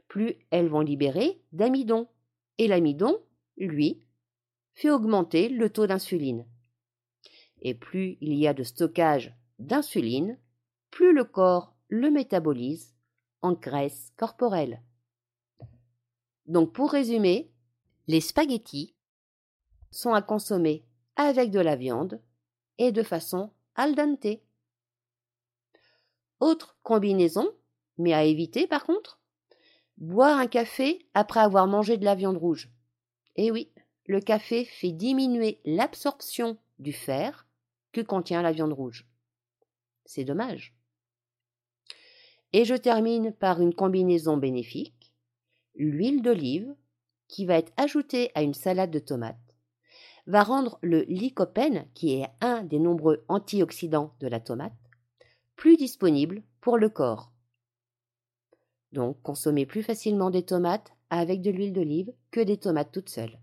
plus 0.08 0.36
elles 0.50 0.68
vont 0.68 0.80
libérer 0.80 1.42
d'amidon. 1.52 2.08
Et 2.58 2.68
l'amidon, 2.68 3.18
lui, 3.56 4.00
fait 4.74 4.90
augmenter 4.90 5.48
le 5.48 5.70
taux 5.70 5.86
d'insuline. 5.86 6.46
Et 7.64 7.74
plus 7.74 8.16
il 8.20 8.34
y 8.34 8.46
a 8.46 8.54
de 8.54 8.62
stockage 8.62 9.34
d'insuline, 9.58 10.38
plus 10.90 11.12
le 11.12 11.24
corps 11.24 11.74
le 11.88 12.10
métabolise 12.10 12.94
en 13.42 13.52
graisse 13.52 14.12
corporelle. 14.16 14.82
Donc 16.46 16.72
pour 16.72 16.90
résumer, 16.90 17.50
les 18.06 18.20
spaghettis 18.20 18.94
sont 19.90 20.12
à 20.12 20.22
consommer 20.22 20.84
avec 21.16 21.50
de 21.50 21.60
la 21.60 21.76
viande 21.76 22.20
et 22.78 22.92
de 22.92 23.02
façon 23.02 23.50
al 23.74 23.94
dente. 23.94 24.40
Autre 26.40 26.76
combinaison, 26.82 27.48
mais 27.96 28.12
à 28.12 28.24
éviter 28.24 28.66
par 28.66 28.84
contre, 28.84 29.20
boire 29.96 30.38
un 30.38 30.46
café 30.46 31.06
après 31.14 31.40
avoir 31.40 31.66
mangé 31.66 31.96
de 31.96 32.04
la 32.04 32.14
viande 32.14 32.36
rouge. 32.36 32.70
Eh 33.36 33.50
oui, 33.50 33.72
le 34.06 34.20
café 34.20 34.64
fait 34.64 34.92
diminuer 34.92 35.60
l'absorption 35.64 36.58
du 36.78 36.92
fer 36.92 37.43
que 37.94 38.00
contient 38.00 38.42
la 38.42 38.52
viande 38.52 38.72
rouge. 38.72 39.06
C'est 40.04 40.24
dommage. 40.24 40.74
Et 42.52 42.64
je 42.64 42.74
termine 42.74 43.32
par 43.32 43.62
une 43.62 43.74
combinaison 43.74 44.36
bénéfique, 44.36 45.12
l'huile 45.74 46.20
d'olive, 46.20 46.74
qui 47.28 47.46
va 47.46 47.56
être 47.56 47.72
ajoutée 47.76 48.30
à 48.34 48.42
une 48.42 48.52
salade 48.52 48.90
de 48.90 48.98
tomates, 48.98 49.38
va 50.26 50.42
rendre 50.42 50.78
le 50.82 51.02
lycopène, 51.02 51.88
qui 51.94 52.14
est 52.14 52.28
un 52.40 52.64
des 52.64 52.78
nombreux 52.78 53.24
antioxydants 53.28 54.14
de 54.20 54.26
la 54.26 54.40
tomate, 54.40 54.72
plus 55.56 55.76
disponible 55.76 56.42
pour 56.60 56.76
le 56.76 56.88
corps. 56.88 57.32
Donc 58.92 59.20
consommez 59.22 59.66
plus 59.66 59.82
facilement 59.82 60.30
des 60.30 60.44
tomates 60.44 60.92
avec 61.10 61.42
de 61.42 61.50
l'huile 61.50 61.72
d'olive 61.72 62.12
que 62.30 62.40
des 62.40 62.58
tomates 62.58 62.92
toutes 62.92 63.08
seules. 63.08 63.38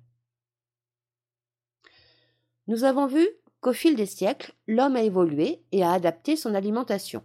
Nous 2.68 2.84
avons 2.84 3.08
vu 3.08 3.28
qu'au 3.62 3.74
fil 3.74 3.96
des 3.96 4.06
siècles, 4.06 4.54
l'homme 4.68 4.96
a 4.96 5.04
évolué 5.04 5.64
et 5.72 5.84
a 5.84 5.92
adapté 5.92 6.36
son 6.36 6.54
alimentation. 6.56 7.24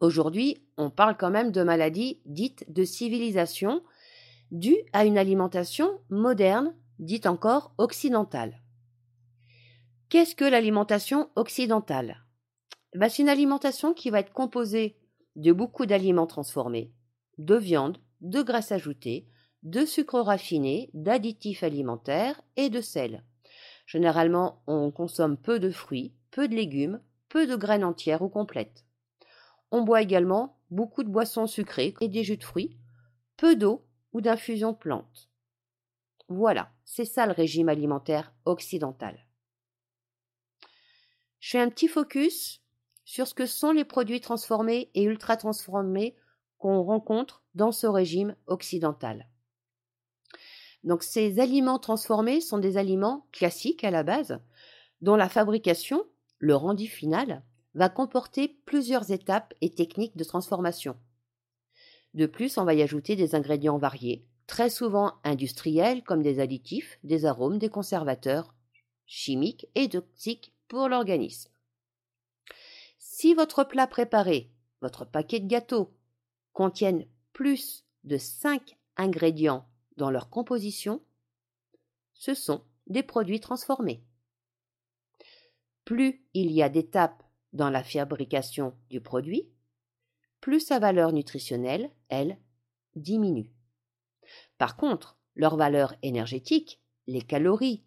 Aujourd'hui, 0.00 0.64
on 0.76 0.90
parle 0.90 1.16
quand 1.16 1.30
même 1.30 1.50
de 1.50 1.62
maladies 1.62 2.20
dites 2.24 2.64
de 2.72 2.84
civilisation 2.84 3.82
dues 4.52 4.78
à 4.92 5.04
une 5.04 5.18
alimentation 5.18 6.00
moderne, 6.10 6.74
dite 6.98 7.26
encore 7.26 7.74
occidentale. 7.78 8.60
Qu'est-ce 10.08 10.36
que 10.36 10.44
l'alimentation 10.44 11.30
occidentale? 11.36 12.22
Ben, 12.94 13.08
C'est 13.08 13.22
une 13.22 13.28
alimentation 13.28 13.94
qui 13.94 14.10
va 14.10 14.20
être 14.20 14.32
composée 14.32 14.98
de 15.36 15.52
beaucoup 15.52 15.86
d'aliments 15.86 16.26
transformés, 16.26 16.92
de 17.38 17.56
viande, 17.56 17.98
de 18.20 18.42
graisse 18.42 18.72
ajoutée, 18.72 19.26
de 19.62 19.86
sucre 19.86 20.20
raffiné, 20.20 20.90
d'additifs 20.92 21.62
alimentaires 21.62 22.40
et 22.56 22.68
de 22.68 22.80
sel. 22.80 23.24
Généralement, 23.92 24.62
on 24.66 24.90
consomme 24.90 25.36
peu 25.36 25.60
de 25.60 25.70
fruits, 25.70 26.14
peu 26.30 26.48
de 26.48 26.54
légumes, 26.54 27.02
peu 27.28 27.46
de 27.46 27.56
graines 27.56 27.84
entières 27.84 28.22
ou 28.22 28.30
complètes. 28.30 28.86
On 29.70 29.82
boit 29.82 30.00
également 30.00 30.58
beaucoup 30.70 31.02
de 31.02 31.10
boissons 31.10 31.46
sucrées 31.46 31.92
et 32.00 32.08
des 32.08 32.24
jus 32.24 32.38
de 32.38 32.42
fruits, 32.42 32.78
peu 33.36 33.54
d'eau 33.54 33.84
ou 34.14 34.22
d'infusions 34.22 34.72
de 34.72 34.78
plantes. 34.78 35.28
Voilà, 36.28 36.70
c'est 36.86 37.04
ça 37.04 37.26
le 37.26 37.32
régime 37.32 37.68
alimentaire 37.68 38.32
occidental. 38.46 39.26
Je 41.40 41.50
fais 41.50 41.60
un 41.60 41.68
petit 41.68 41.88
focus 41.88 42.62
sur 43.04 43.26
ce 43.26 43.34
que 43.34 43.44
sont 43.44 43.72
les 43.72 43.84
produits 43.84 44.22
transformés 44.22 44.90
et 44.94 45.02
ultra 45.02 45.36
transformés 45.36 46.16
qu'on 46.56 46.82
rencontre 46.82 47.42
dans 47.54 47.72
ce 47.72 47.86
régime 47.86 48.36
occidental. 48.46 49.28
Donc 50.84 51.02
ces 51.02 51.40
aliments 51.40 51.78
transformés 51.78 52.40
sont 52.40 52.58
des 52.58 52.76
aliments 52.76 53.26
classiques 53.32 53.84
à 53.84 53.90
la 53.90 54.02
base, 54.02 54.40
dont 55.00 55.16
la 55.16 55.28
fabrication, 55.28 56.04
le 56.38 56.56
rendu 56.56 56.86
final, 56.86 57.42
va 57.74 57.88
comporter 57.88 58.48
plusieurs 58.66 59.10
étapes 59.10 59.54
et 59.60 59.70
techniques 59.70 60.16
de 60.16 60.24
transformation. 60.24 60.96
De 62.14 62.26
plus, 62.26 62.58
on 62.58 62.64
va 62.64 62.74
y 62.74 62.82
ajouter 62.82 63.16
des 63.16 63.34
ingrédients 63.34 63.78
variés, 63.78 64.26
très 64.46 64.68
souvent 64.68 65.14
industriels 65.24 66.02
comme 66.02 66.22
des 66.22 66.40
additifs, 66.40 66.98
des 67.04 67.24
arômes, 67.24 67.58
des 67.58 67.70
conservateurs 67.70 68.54
chimiques 69.06 69.66
et 69.74 69.88
toxiques 69.88 70.52
pour 70.68 70.88
l'organisme. 70.88 71.50
Si 72.98 73.34
votre 73.34 73.64
plat 73.64 73.86
préparé, 73.86 74.50
votre 74.80 75.04
paquet 75.04 75.40
de 75.40 75.46
gâteaux, 75.46 75.94
contiennent 76.52 77.06
plus 77.32 77.84
de 78.04 78.18
5 78.18 78.76
ingrédients 78.96 79.66
dans 79.96 80.10
leur 80.10 80.30
composition, 80.30 81.02
ce 82.14 82.34
sont 82.34 82.64
des 82.86 83.02
produits 83.02 83.40
transformés. 83.40 84.02
Plus 85.84 86.24
il 86.34 86.50
y 86.52 86.62
a 86.62 86.68
d'étapes 86.68 87.22
dans 87.52 87.70
la 87.70 87.82
fabrication 87.82 88.74
du 88.90 89.00
produit, 89.00 89.48
plus 90.40 90.60
sa 90.60 90.78
valeur 90.78 91.12
nutritionnelle, 91.12 91.90
elle, 92.08 92.38
diminue. 92.96 93.52
Par 94.58 94.76
contre, 94.76 95.16
leur 95.34 95.56
valeur 95.56 95.94
énergétique, 96.02 96.80
les 97.06 97.22
calories, 97.22 97.84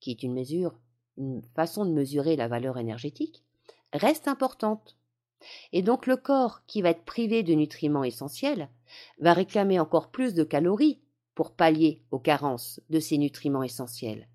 qui 0.00 0.10
est 0.10 0.22
une 0.22 0.34
mesure, 0.34 0.78
une 1.16 1.42
façon 1.54 1.84
de 1.84 1.92
mesurer 1.92 2.36
la 2.36 2.48
valeur 2.48 2.78
énergétique, 2.78 3.44
reste 3.92 4.28
importante. 4.28 4.96
Et 5.72 5.82
donc 5.82 6.06
le 6.06 6.16
corps 6.16 6.64
qui 6.66 6.82
va 6.82 6.90
être 6.90 7.04
privé 7.04 7.42
de 7.42 7.54
nutriments 7.54 8.04
essentiels 8.04 8.68
va 9.18 9.32
réclamer 9.32 9.80
encore 9.80 10.10
plus 10.10 10.34
de 10.34 10.44
calories 10.44 11.00
pour 11.34 11.54
pallier 11.54 12.02
aux 12.10 12.18
carences 12.18 12.80
de 12.90 13.00
ces 13.00 13.18
nutriments 13.18 13.62
essentiels. 13.62 14.28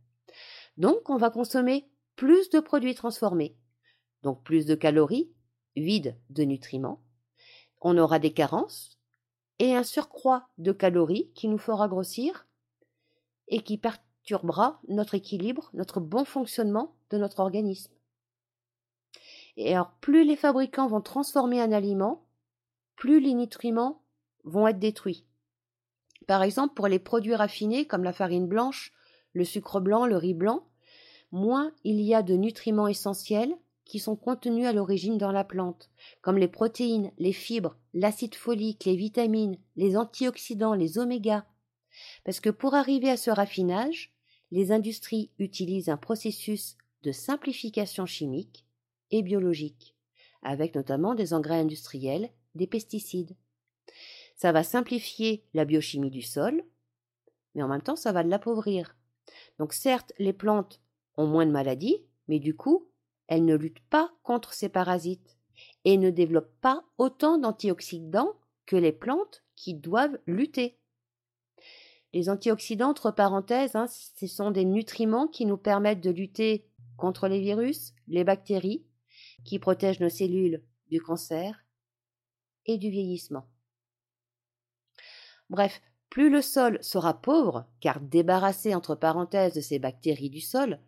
Donc 0.77 1.09
on 1.09 1.17
va 1.17 1.29
consommer 1.29 1.89
plus 2.15 2.49
de 2.49 2.59
produits 2.59 2.95
transformés, 2.95 3.55
donc 4.23 4.43
plus 4.43 4.65
de 4.65 4.75
calories, 4.75 5.31
vides 5.75 6.17
de 6.29 6.43
nutriments. 6.43 7.03
On 7.81 7.97
aura 7.97 8.19
des 8.19 8.33
carences 8.33 8.97
et 9.59 9.75
un 9.75 9.83
surcroît 9.83 10.49
de 10.57 10.71
calories 10.71 11.31
qui 11.33 11.47
nous 11.47 11.57
fera 11.57 11.87
grossir 11.87 12.47
et 13.47 13.61
qui 13.61 13.77
perturbera 13.77 14.81
notre 14.87 15.15
équilibre, 15.15 15.69
notre 15.73 15.99
bon 15.99 16.25
fonctionnement 16.25 16.95
de 17.09 17.17
notre 17.17 17.39
organisme. 17.39 17.93
Et 19.55 19.73
alors, 19.73 19.91
plus 20.01 20.23
les 20.23 20.35
fabricants 20.35 20.87
vont 20.87 21.01
transformer 21.01 21.61
un 21.61 21.71
aliment, 21.71 22.27
plus 22.95 23.19
les 23.19 23.33
nutriments 23.33 24.03
vont 24.43 24.67
être 24.67 24.79
détruits. 24.79 25.26
Par 26.27 26.43
exemple, 26.43 26.73
pour 26.73 26.87
les 26.87 26.99
produits 26.99 27.35
raffinés 27.35 27.85
comme 27.85 28.03
la 28.03 28.13
farine 28.13 28.47
blanche, 28.47 28.93
le 29.33 29.45
sucre 29.45 29.79
blanc, 29.79 30.05
le 30.05 30.17
riz 30.17 30.33
blanc, 30.33 30.67
moins 31.31 31.71
il 31.83 32.01
y 32.01 32.13
a 32.13 32.21
de 32.21 32.35
nutriments 32.35 32.87
essentiels 32.87 33.55
qui 33.85 33.99
sont 33.99 34.17
contenus 34.17 34.67
à 34.67 34.73
l'origine 34.73 35.17
dans 35.17 35.31
la 35.31 35.45
plante, 35.45 35.89
comme 36.21 36.37
les 36.37 36.49
protéines, 36.49 37.11
les 37.17 37.31
fibres, 37.31 37.77
l'acide 37.93 38.35
folique, 38.35 38.83
les 38.83 38.97
vitamines, 38.97 39.57
les 39.77 39.95
antioxydants, 39.95 40.73
les 40.73 40.97
oméga. 40.97 41.45
Parce 42.25 42.41
que 42.41 42.49
pour 42.49 42.75
arriver 42.75 43.09
à 43.09 43.17
ce 43.17 43.31
raffinage, 43.31 44.13
les 44.51 44.73
industries 44.73 45.31
utilisent 45.39 45.89
un 45.89 45.97
processus 45.97 46.75
de 47.03 47.13
simplification 47.13 48.05
chimique 48.05 48.65
et 49.11 49.23
biologique, 49.23 49.95
avec 50.43 50.75
notamment 50.75 51.15
des 51.15 51.33
engrais 51.33 51.59
industriels, 51.59 52.29
des 52.55 52.67
pesticides. 52.67 53.35
Ça 54.37 54.51
va 54.51 54.63
simplifier 54.63 55.43
la 55.53 55.65
biochimie 55.65 56.11
du 56.11 56.21
sol, 56.21 56.63
mais 57.55 57.63
en 57.63 57.67
même 57.67 57.81
temps 57.81 57.95
ça 57.95 58.11
va 58.11 58.23
l'appauvrir. 58.23 58.95
Donc 59.57 59.73
certes, 59.73 60.13
les 60.19 60.33
plantes 60.33 60.79
ont 61.17 61.25
moins 61.25 61.45
de 61.45 61.51
maladies, 61.51 62.05
mais 62.27 62.39
du 62.39 62.55
coup, 62.55 62.87
elles 63.27 63.45
ne 63.45 63.55
luttent 63.55 63.85
pas 63.89 64.13
contre 64.21 64.53
ces 64.53 64.69
parasites 64.69 65.37
et 65.85 65.97
ne 65.97 66.11
développent 66.11 66.55
pas 66.61 66.85
autant 66.99 67.39
d'antioxydants 67.39 68.35
que 68.67 68.75
les 68.75 68.91
plantes 68.91 69.43
qui 69.55 69.73
doivent 69.73 70.19
lutter. 70.27 70.77
Les 72.13 72.29
antioxydants, 72.29 72.89
entre 72.89 73.11
parenthèses, 73.11 73.75
hein, 73.75 73.87
ce 73.87 74.27
sont 74.27 74.51
des 74.51 74.65
nutriments 74.65 75.27
qui 75.27 75.45
nous 75.45 75.57
permettent 75.57 76.01
de 76.01 76.11
lutter 76.11 76.69
contre 76.95 77.27
les 77.27 77.39
virus, 77.39 77.93
les 78.07 78.23
bactéries, 78.23 78.85
qui 79.43 79.57
protègent 79.59 79.99
nos 79.99 80.09
cellules 80.09 80.63
du 80.89 81.01
cancer 81.01 81.65
et 82.65 82.77
du 82.77 82.89
vieillissement. 82.89 83.47
Bref, 85.49 85.81
plus 86.09 86.29
le 86.29 86.41
sol 86.41 86.77
sera 86.81 87.21
pauvre, 87.21 87.65
car 87.79 87.99
débarrassé 87.99 88.73
entre 88.73 88.95
parenthèses 88.95 89.53
de 89.53 89.61
ces 89.61 89.79
bactéries 89.79 90.29
du 90.29 90.41
sol, 90.41 90.79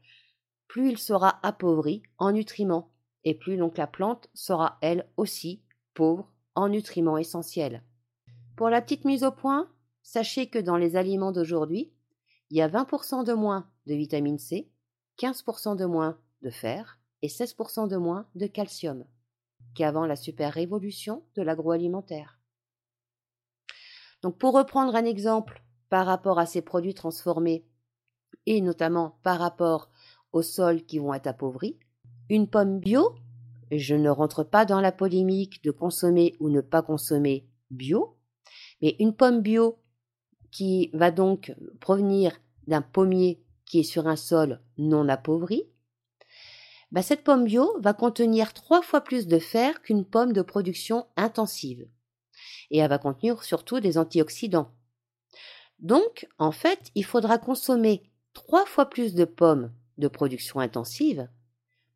plus 0.68 0.90
il 0.92 0.98
sera 0.98 1.40
appauvri 1.46 2.04
en 2.18 2.32
nutriments, 2.32 2.92
et 3.24 3.36
plus 3.36 3.58
donc 3.58 3.78
la 3.78 3.88
plante 3.88 4.30
sera 4.34 4.78
elle 4.82 5.10
aussi 5.18 5.64
pauvre 5.94 6.32
en 6.56 6.70
nutriments 6.70 7.18
essentiels. 7.18 7.84
Pour 8.56 8.70
la 8.70 8.82
petite 8.82 9.06
mise 9.06 9.24
au 9.24 9.32
point, 9.32 9.70
sachez 10.04 10.48
que 10.48 10.60
dans 10.60 10.78
les 10.78 10.96
aliments 10.96 11.32
d'aujourd'hui, 11.32 11.92
il 12.50 12.58
y 12.58 12.62
a 12.62 12.70
20% 12.70 13.24
de 13.24 13.34
moins 13.34 13.70
de 13.86 13.94
vitamine 13.94 14.40
C, 14.40 14.70
15% 15.20 15.76
de 15.76 15.86
moins 15.86 16.18
de 16.42 16.50
fer 16.50 17.00
et 17.22 17.28
16% 17.28 17.88
de 17.88 17.98
moins 17.98 18.28
de 18.36 18.48
calcium 18.48 19.06
qu'avant 19.76 20.06
la 20.06 20.16
super 20.16 20.54
révolution 20.54 21.24
de 21.36 21.42
l'agroalimentaire. 21.42 22.39
Donc 24.22 24.38
pour 24.38 24.54
reprendre 24.54 24.96
un 24.96 25.06
exemple 25.06 25.64
par 25.90 26.06
rapport 26.06 26.40
à 26.40 26.46
ces 26.46 26.62
produits 26.62 26.94
transformés 26.94 27.66
et 28.46 28.62
notamment 28.62 29.20
par 29.24 29.40
rapport 29.40 29.90
aux 30.32 30.42
sols 30.42 30.84
qui 30.84 31.00
vont 31.00 31.14
être 31.14 31.28
appauvris, 31.28 31.78
une 32.30 32.48
pomme 32.48 32.80
bio, 32.80 33.16
je 33.72 33.96
ne 33.96 34.10
rentre 34.10 34.44
pas 34.44 34.66
dans 34.66 34.82
la 34.82 34.92
polémique 34.92 35.64
de 35.64 35.72
consommer 35.72 36.36
ou 36.40 36.50
ne 36.50 36.62
pas 36.62 36.82
consommer 36.82 37.48
bio, 37.72 38.16
mais 38.82 38.96
une 39.00 39.16
pomme 39.16 39.42
bio 39.42 39.80
qui 40.52 40.90
va 40.94 41.12
donc 41.12 41.54
provenir 41.80 42.40
d'un 42.68 42.82
pommier 42.82 43.44
qui 43.66 43.80
est 43.80 43.84
sur 43.84 44.08
un 44.08 44.16
sol 44.16 44.62
non 44.78 45.08
appauvri, 45.10 45.64
bah 46.92 47.04
cette 47.04 47.24
pomme 47.24 47.46
bio 47.46 47.70
va 47.80 47.94
contenir 47.94 48.54
trois 48.54 48.82
fois 48.82 49.02
plus 49.02 49.28
de 49.28 49.38
fer 49.38 49.82
qu'une 49.82 50.06
pomme 50.06 50.34
de 50.34 50.42
production 50.42 51.06
intensive. 51.18 51.88
Et 52.72 52.78
elle 52.80 52.90
va 52.90 52.98
contenir 52.98 53.44
surtout 53.44 53.80
des 53.80 53.98
antioxydants. 53.98 54.72
Donc, 55.80 56.28
en 56.38 56.52
fait, 56.52 56.92
il 56.96 57.06
faudra 57.06 57.38
consommer 57.38 58.04
trois 58.34 58.66
fois 58.66 58.90
plus 58.90 59.14
de 59.14 59.26
pommes 59.26 59.72
de 59.98 60.08
production 60.08 60.60
intensive 60.60 61.30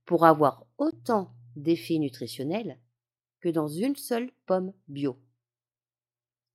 pour 0.05 0.25
avoir 0.25 0.65
autant 0.77 1.33
d'effets 1.55 1.97
nutritionnels 1.97 2.79
que 3.39 3.49
dans 3.49 3.67
une 3.67 3.95
seule 3.95 4.31
pomme 4.45 4.73
bio. 4.88 5.17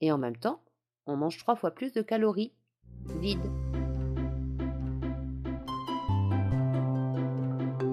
Et 0.01 0.11
en 0.13 0.19
même 0.19 0.37
temps, 0.37 0.63
on 1.07 1.17
mange 1.17 1.39
trois 1.39 1.57
fois 1.57 1.71
plus 1.71 1.93
de 1.93 2.03
calories 2.03 2.53
vides. 3.21 3.51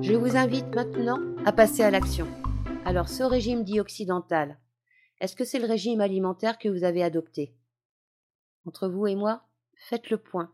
Je 0.02 0.14
vous 0.14 0.38
invite 0.38 0.74
maintenant 0.76 1.20
à 1.46 1.52
passer 1.52 1.82
à 1.82 1.92
l'action. 1.92 2.28
Alors 2.86 3.10
ce 3.10 3.24
régime 3.24 3.64
dit 3.64 3.80
occidental, 3.80 4.60
est-ce 5.20 5.36
que 5.36 5.46
c'est 5.46 5.60
le 5.60 5.68
régime 5.68 6.02
alimentaire 6.02 6.58
que 6.58 6.70
vous 6.70 6.84
avez 6.84 7.04
adopté? 7.04 7.56
Entre 8.66 8.88
vous 8.88 9.08
et 9.08 9.16
moi, 9.16 9.44
faites 9.76 10.10
le 10.10 10.18
point. 10.18 10.54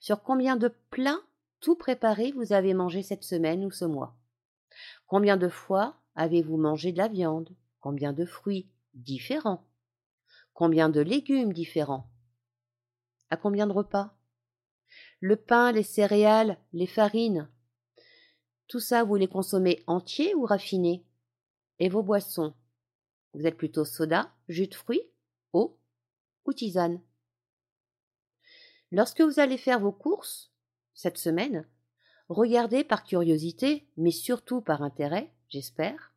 Sur 0.00 0.22
combien 0.22 0.56
de 0.56 0.68
plats 0.90 1.20
tout 1.60 1.76
préparés 1.76 2.32
vous 2.32 2.52
avez 2.52 2.74
mangé 2.74 3.02
cette 3.02 3.24
semaine 3.24 3.64
ou 3.64 3.70
ce 3.70 3.84
mois? 3.84 4.16
Combien 5.06 5.36
de 5.36 5.48
fois 5.48 6.00
avez-vous 6.14 6.56
mangé 6.56 6.92
de 6.92 6.98
la 6.98 7.08
viande? 7.08 7.50
Combien 7.80 8.12
de 8.12 8.24
fruits 8.24 8.68
différents? 8.94 9.64
Combien 10.52 10.88
de 10.88 11.00
légumes 11.00 11.52
différents? 11.52 12.10
À 13.30 13.36
combien 13.36 13.66
de 13.66 13.72
repas? 13.72 14.14
Le 15.20 15.36
pain, 15.36 15.72
les 15.72 15.82
céréales, 15.82 16.58
les 16.72 16.86
farines, 16.86 17.48
tout 18.68 18.80
ça, 18.80 19.02
vous 19.02 19.16
les 19.16 19.28
consommez 19.28 19.82
entiers 19.86 20.34
ou 20.34 20.44
raffinés? 20.44 21.02
Et 21.78 21.88
vos 21.88 22.02
boissons? 22.02 22.52
Vous 23.38 23.46
êtes 23.46 23.56
plutôt 23.56 23.84
soda, 23.84 24.32
jus 24.48 24.66
de 24.66 24.74
fruits, 24.74 25.08
eau 25.52 25.78
ou 26.44 26.52
tisane 26.52 27.00
Lorsque 28.90 29.20
vous 29.20 29.38
allez 29.38 29.58
faire 29.58 29.78
vos 29.78 29.92
courses, 29.92 30.50
cette 30.92 31.18
semaine, 31.18 31.64
regardez 32.28 32.82
par 32.82 33.04
curiosité, 33.04 33.86
mais 33.96 34.10
surtout 34.10 34.60
par 34.60 34.82
intérêt, 34.82 35.32
j'espère, 35.50 36.12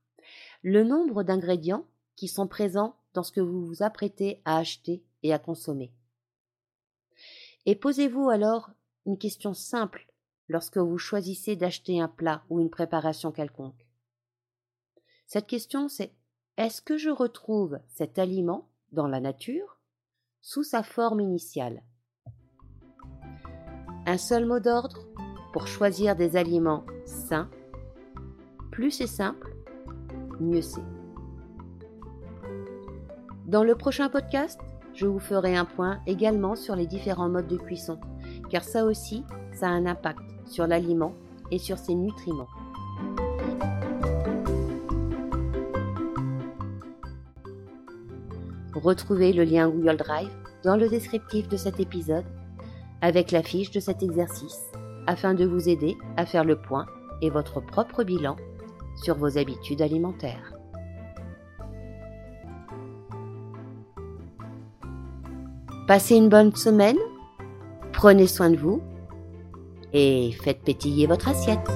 le 0.64 0.84
nombre 0.84 1.22
d'ingrédients 1.22 1.86
qui 2.16 2.28
sont 2.28 2.48
présents 2.48 2.98
dans 3.14 3.22
ce 3.22 3.32
que 3.32 3.40
vous 3.40 3.68
vous 3.68 3.84
apprêtez 3.84 4.42
à 4.44 4.58
acheter 4.58 5.04
et 5.22 5.32
à 5.32 5.38
consommer. 5.38 5.94
Et 7.68 7.76
posez-vous 7.76 8.32
alors 8.32 8.72
une 9.06 9.20
question 9.20 9.54
simple 9.54 10.08
lorsque 10.48 10.80
vous 10.80 10.98
choisissez 10.98 11.56
d'acheter 11.56 12.02
un 12.02 12.08
plat 12.08 12.44
ou 12.50 12.60
une 12.60 12.72
préparation 12.72 13.32
quelconque 13.32 13.86
Cette 15.28 15.46
question, 15.46 15.88
c'est 15.88 16.16
est-ce 16.62 16.84
que 16.84 16.96
je 16.96 17.10
retrouve 17.10 17.80
cet 17.88 18.20
aliment 18.20 18.68
dans 18.92 19.08
la 19.08 19.20
nature 19.20 19.80
sous 20.42 20.62
sa 20.62 20.84
forme 20.84 21.20
initiale? 21.20 21.82
Un 24.06 24.20
seul 24.20 24.46
mot 24.46 24.60
d'ordre 24.60 25.08
pour 25.54 25.66
choisir 25.66 26.16
des 26.16 26.38
aliments 26.38 26.86
sains. 27.04 27.50
Plus 28.72 28.92
c'est 28.92 29.08
simple, 29.08 29.56
mieux 30.40 30.62
c'est. 30.62 30.84
Dans 33.48 33.64
le 33.64 33.74
prochain 33.74 34.10
podcast, 34.10 34.60
je 34.94 35.08
vous 35.08 35.20
ferai 35.20 35.58
un 35.58 35.66
point 35.66 36.00
également 36.06 36.56
sur 36.56 36.76
les 36.76 36.86
différents 36.86 37.30
modes 37.30 37.48
de 37.48 37.58
cuisson, 37.58 38.00
car 38.52 38.64
ça 38.64 38.86
aussi, 38.86 39.24
ça 39.52 39.66
a 39.66 39.72
un 39.72 39.88
impact 39.88 40.22
sur 40.46 40.68
l'aliment 40.68 41.16
et 41.50 41.58
sur 41.58 41.80
ses 41.80 41.96
nutriments. 41.96 42.50
Retrouvez 48.84 49.32
le 49.32 49.44
lien 49.44 49.70
Google 49.70 49.98
Drive 49.98 50.32
dans 50.64 50.76
le 50.76 50.90
descriptif 50.90 51.48
de 51.48 51.58
cet 51.58 51.80
épisode 51.80 52.26
avec 53.02 53.32
la 53.32 53.44
fiche 53.44 53.70
de 53.72 53.80
cet 53.80 54.02
exercice 54.02 54.60
afin 55.06 55.34
de 55.36 55.46
vous 55.46 55.70
aider 55.70 55.96
à 56.18 56.26
faire 56.26 56.44
le 56.44 56.60
point 56.60 56.88
et 57.22 57.30
votre 57.30 57.60
propre 57.60 58.04
bilan 58.04 58.36
sur 59.04 59.16
vos 59.16 59.38
habitudes 59.38 59.82
alimentaires. 59.82 60.54
Passez 65.88 66.16
une 66.16 66.30
bonne 66.30 66.56
semaine, 66.56 66.98
prenez 67.94 68.28
soin 68.28 68.50
de 68.50 68.58
vous 68.58 68.82
et 69.94 70.32
faites 70.42 70.62
pétiller 70.64 71.06
votre 71.06 71.28
assiette. 71.28 71.70